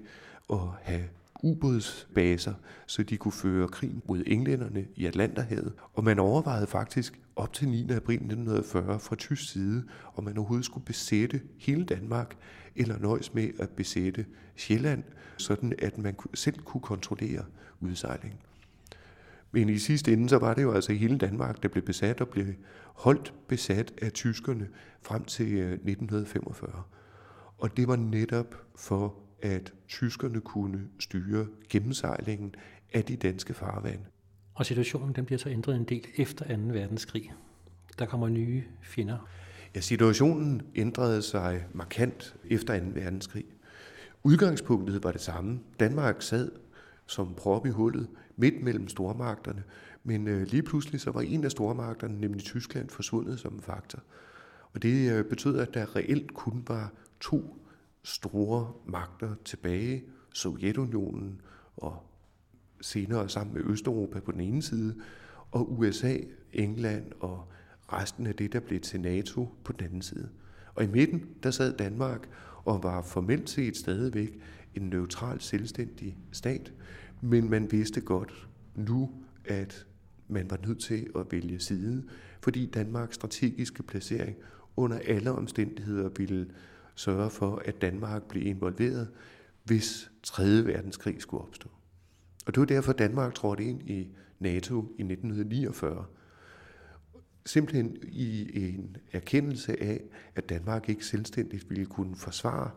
[0.49, 1.03] at have
[1.43, 2.53] ubådsbaser,
[2.87, 5.73] så de kunne føre krig mod englænderne i Atlanterhavet.
[5.93, 7.81] Og man overvejede faktisk op til 9.
[7.81, 9.83] april 1940 fra tysk side,
[10.15, 12.35] om man overhovedet skulle besætte hele Danmark,
[12.75, 15.03] eller nøjes med at besætte Sjælland,
[15.37, 17.45] sådan at man selv kunne kontrollere
[17.79, 18.39] udsejlingen.
[19.51, 22.27] Men i sidste ende, så var det jo altså hele Danmark, der blev besat og
[22.27, 22.45] blev
[22.83, 24.67] holdt besat af tyskerne
[25.01, 26.69] frem til 1945.
[26.69, 26.81] Øh,
[27.57, 32.55] og det var netop for at tyskerne kunne styre gennemsejlingen
[32.93, 34.05] af de danske farvande.
[34.53, 36.61] Og situationen den bliver så ændret en del efter 2.
[36.61, 37.33] verdenskrig.
[37.99, 39.29] Der kommer nye fjender.
[39.75, 42.85] Ja, situationen ændrede sig markant efter 2.
[42.93, 43.45] verdenskrig.
[44.23, 45.59] Udgangspunktet var det samme.
[45.79, 46.51] Danmark sad
[47.12, 49.63] som prop i hullet midt mellem stormagterne,
[50.04, 54.00] men øh, lige pludselig så var en af stormagterne, nemlig Tyskland, forsvundet som en faktor.
[54.74, 57.58] Og det øh, betød, at der reelt kun var to
[58.04, 61.41] store magter tilbage, Sovjetunionen
[61.78, 62.04] og
[62.82, 64.95] senere sammen med Østeuropa på den ene side,
[65.52, 66.17] og USA,
[66.54, 67.47] England og
[67.93, 70.30] resten af det, der blev til NATO på den anden side.
[70.76, 72.30] Og i midten, der sad Danmark
[72.65, 74.39] og var formelt set stadigvæk
[74.76, 76.74] en neutral, selvstændig stat,
[77.21, 79.12] men man vidste godt nu,
[79.45, 79.86] at
[80.27, 82.03] man var nødt til at vælge side,
[82.41, 84.36] fordi Danmarks strategiske placering
[84.75, 86.47] under alle omstændigheder ville
[86.95, 89.10] sørge for, at Danmark blev involveret,
[89.63, 90.43] hvis 3.
[90.65, 91.69] verdenskrig skulle opstå.
[92.45, 96.05] Og det var derfor, Danmark trådte ind i NATO i 1949.
[97.45, 100.03] Simpelthen i en erkendelse af,
[100.36, 102.71] at Danmark ikke selvstændigt ville kunne forsvare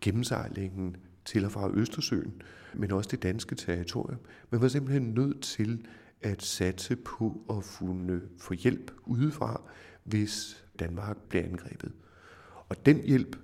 [0.00, 0.96] gennemsejlingen
[1.28, 2.42] til og fra Østersøen,
[2.74, 4.18] men også det danske territorium.
[4.50, 5.86] Man var simpelthen nødt til
[6.22, 7.64] at satse på at
[8.38, 9.60] få hjælp udefra,
[10.04, 11.92] hvis Danmark blev angrebet.
[12.68, 13.36] Og den hjælp,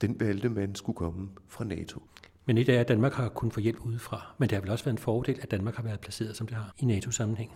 [0.00, 2.02] den valgte man skulle komme fra NATO.
[2.46, 4.84] Men et er, at Danmark har kun få hjælp udefra, men det har vel også
[4.84, 7.52] været en fordel, at Danmark har været placeret, som det har, i NATO-sammenhæng.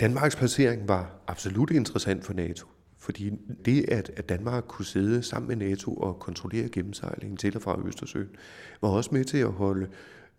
[0.00, 2.66] Danmarks placering var absolut interessant for NATO,
[3.04, 3.30] fordi
[3.64, 8.28] det, at, Danmark kunne sidde sammen med NATO og kontrollere gennemsejlingen til og fra Østersøen,
[8.80, 9.88] var også med til at holde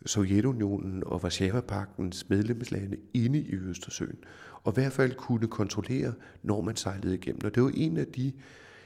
[0.06, 4.18] Sovjetunionen og Varsava-paktens medlemslande inde i Østersøen,
[4.64, 7.42] og i hvert fald kunne kontrollere, når man sejlede igennem.
[7.44, 8.32] Og det var en af de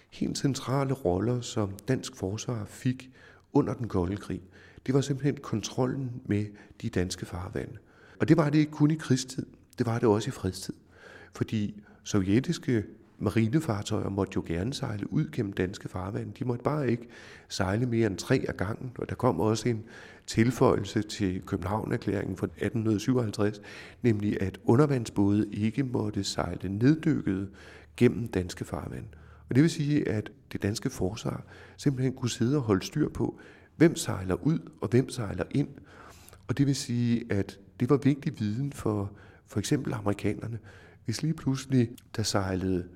[0.09, 3.09] helt centrale roller, som dansk forsvar fik
[3.53, 4.41] under den kolde krig.
[4.85, 6.45] Det var simpelthen kontrollen med
[6.81, 7.77] de danske farvande.
[8.19, 9.45] Og det var det ikke kun i krigstid,
[9.77, 10.73] det var det også i fredstid.
[11.33, 12.83] Fordi sovjetiske
[13.19, 16.31] marinefartøjer måtte jo gerne sejle ud gennem danske farvande.
[16.39, 17.07] De måtte bare ikke
[17.49, 18.91] sejle mere end tre af gangen.
[18.97, 19.83] Og der kom også en
[20.27, 23.61] tilføjelse til København-erklæringen fra 1857,
[24.01, 27.49] nemlig at undervandsbåde ikke måtte sejle neddykket
[27.97, 29.07] gennem danske farvande.
[29.49, 31.43] Og det vil sige, at det danske forsvar
[31.77, 33.39] simpelthen kunne sidde og holde styr på,
[33.75, 35.69] hvem sejler ud og hvem sejler ind.
[36.47, 39.11] Og det vil sige, at det var vigtig viden for
[39.47, 40.59] for eksempel amerikanerne.
[41.05, 42.87] Hvis lige pludselig der sejlede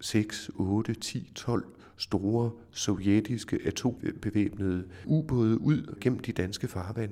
[0.00, 1.64] 6, 8, 10, 12
[1.96, 7.10] store sovjetiske atombevæbnede ubåde ud gennem de danske farvand,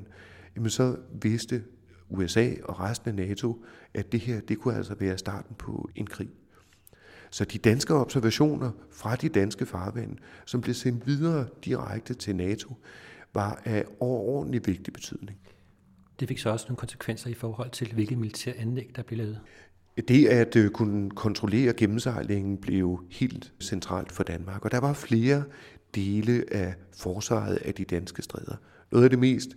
[0.57, 1.64] jamen så vidste
[2.09, 3.64] USA og resten af NATO,
[3.95, 6.28] at det her det kunne altså være starten på en krig.
[7.30, 12.74] Så de danske observationer fra de danske farvande, som blev sendt videre direkte til NATO,
[13.34, 15.39] var af overordentlig vigtig betydning.
[16.20, 19.41] Det fik så også nogle konsekvenser i forhold til, hvilke militære anlæg, der blev lavet.
[20.09, 25.44] Det at øh, kunne kontrollere gennemsejlingen blev helt centralt for Danmark, og der var flere
[25.94, 28.57] dele af forsvaret af de danske stræder.
[28.92, 29.49] Noget af det mest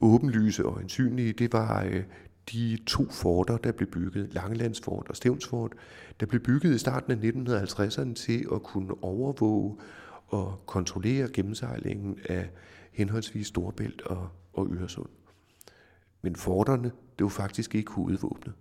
[0.00, 2.02] åbenlyse og ansynlige, det var øh,
[2.52, 5.72] de to forter, der blev bygget, Langelandsfort og Stævnsfort,
[6.20, 9.76] der blev bygget i starten af 1950'erne til at kunne overvåge
[10.26, 12.50] og kontrollere gennemsejlingen af
[12.92, 15.08] henholdsvis Storbælt og, og Øresund.
[16.22, 18.54] Men forterne, det var faktisk ikke hovedvåbnet.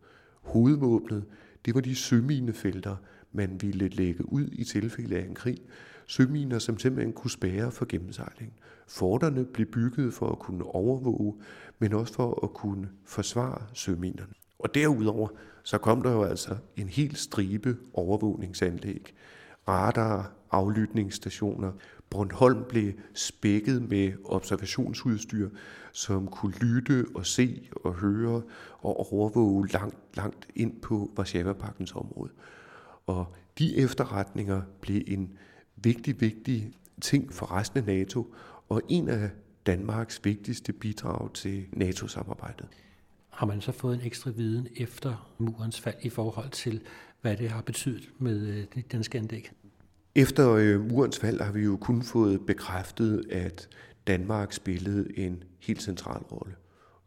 [0.43, 1.25] Hovedvåbnet,
[1.65, 2.95] det var de søminefelter,
[3.31, 5.57] man ville lægge ud i tilfælde af en krig.
[6.07, 8.53] Søminer, som simpelthen kunne spære for gennemsejling.
[8.87, 11.33] Forterne blev bygget for at kunne overvåge,
[11.79, 14.33] men også for at kunne forsvare søminerne.
[14.59, 15.27] Og derudover,
[15.63, 19.13] så kom der jo altså en hel stribe overvågningsanlæg.
[19.67, 21.71] Radar, aflytningsstationer.
[22.13, 25.49] Bornholm blev spækket med observationsudstyr,
[25.91, 28.41] som kunne lytte og se og høre
[28.79, 32.31] og overvåge langt, langt ind på Varsava-pakkens område.
[33.07, 35.37] Og de efterretninger blev en
[35.75, 38.35] vigtig, vigtig ting for resten af NATO,
[38.69, 39.29] og en af
[39.65, 42.67] Danmarks vigtigste bidrag til NATO-samarbejdet.
[43.29, 46.81] Har man så fået en ekstra viden efter murens fald i forhold til,
[47.21, 49.51] hvad det har betydet med øh, det danske anlæg?
[50.15, 53.69] Efter øh, murens fald har vi jo kun fået bekræftet, at
[54.07, 56.55] Danmark spillede en helt central rolle.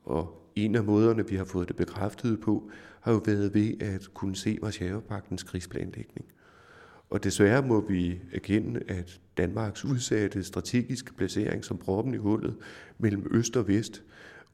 [0.04, 4.08] Og en af måderne, vi har fået det bekræftet på, har jo været ved at
[4.14, 6.26] kunne se Varsjavepagtens krigsplanlægning.
[7.10, 12.56] Og desværre må vi erkende, at Danmarks udsatte strategiske placering som proppen i hullet
[12.98, 14.02] mellem øst og vest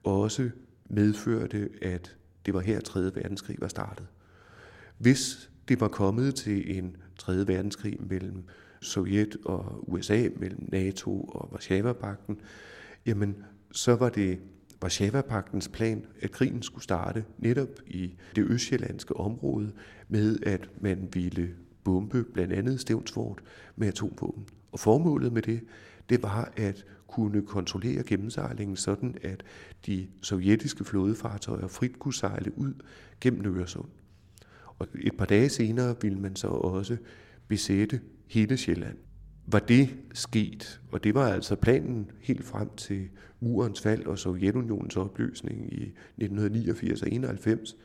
[0.04, 0.50] også
[0.90, 3.00] medførte, at det var her 3.
[3.00, 4.06] verdenskrig var startet.
[4.98, 7.46] Hvis det var kommet til en 3.
[7.46, 8.44] verdenskrig mellem
[8.80, 12.40] Sovjet og USA, mellem NATO og Varsjava-pakten,
[13.06, 13.36] jamen
[13.72, 14.38] så var det
[14.82, 19.72] Varsjava-paktens plan, at krigen skulle starte netop i det østjyllandske område
[20.08, 21.54] med, at man ville
[21.84, 23.42] bombe blandt andet Stævnsfort
[23.76, 24.46] med atomvåben.
[24.72, 25.60] Og formålet med det,
[26.08, 29.42] det var at kunne kontrollere gennemsejlingen sådan, at
[29.86, 32.74] de sovjetiske flådefartøjer frit kunne sejle ud
[33.20, 33.88] gennem Øresund.
[34.82, 36.96] Og et par dage senere ville man så også
[37.48, 38.96] besætte hele Sjælland.
[39.46, 43.08] Var det sket, og det var altså planen helt frem til
[43.40, 47.76] murens fald og Sovjetunionens opløsning i 1989 og 91,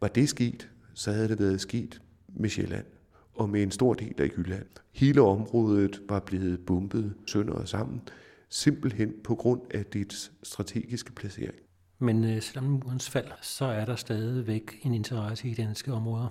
[0.00, 2.86] var det sket, så havde det været sket med Sjælland
[3.34, 4.66] og med en stor del af Jylland.
[4.92, 8.00] Hele området var blevet bumpet sønder og sammen,
[8.48, 11.63] simpelthen på grund af dets strategiske placering.
[11.98, 16.28] Men øh, selvom murens fald, så er der stadigvæk en interesse i danske områder.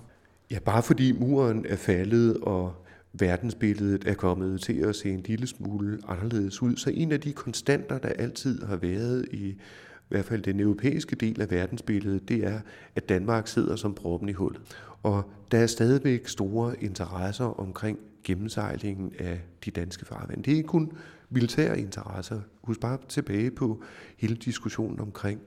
[0.50, 5.46] Ja, bare fordi muren er faldet, og verdensbilledet er kommet til at se en lille
[5.46, 9.56] smule anderledes ud, så en af de konstanter, der altid har været i
[10.04, 12.60] i hvert fald den europæiske del af verdensbilledet, det er,
[12.96, 14.60] at Danmark sidder som proppen i hullet.
[15.02, 20.42] Og der er stadigvæk store interesser omkring gennemsejlingen af de danske farvand.
[20.42, 20.92] Det er ikke kun
[21.30, 22.40] militære interesser.
[22.62, 23.82] Husk bare tilbage på
[24.16, 25.40] hele diskussionen omkring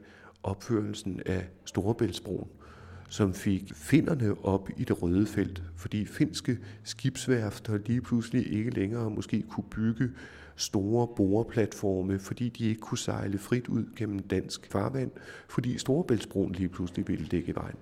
[0.43, 2.47] opførelsen af Storebæltsbroen,
[3.09, 9.09] som fik finderne op i det røde felt, fordi finske skibsværfter lige pludselig ikke længere
[9.09, 10.09] måske kunne bygge
[10.55, 15.11] store boreplatforme, fordi de ikke kunne sejle frit ud gennem dansk farvand,
[15.49, 17.75] fordi Storebæltsbroen lige pludselig ville dække vejen.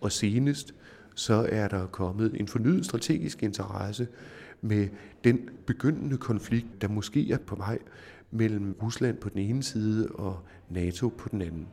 [0.00, 0.74] Og senest
[1.14, 4.08] så er der kommet en fornyet strategisk interesse
[4.62, 4.88] med
[5.24, 7.78] den begyndende konflikt, der måske er på vej
[8.30, 11.68] mellem Rusland på den ene side og NATO på den anden.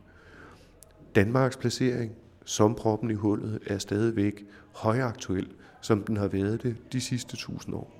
[1.16, 2.16] Danmarks placering
[2.46, 7.76] som proppen i hullet er stadigvæk højaktuel, som den har været det de sidste tusind
[7.76, 7.96] år.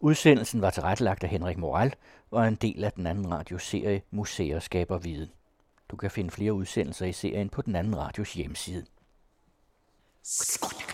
[0.00, 1.94] Udsendelsen var tilrettelagt af Henrik Moral
[2.30, 5.28] og er en del af den anden radioserie Museer skaber viden.
[5.88, 8.84] Du kan finde flere udsendelser i serien på den anden radios hjemmeside.
[10.22, 10.85] Skål.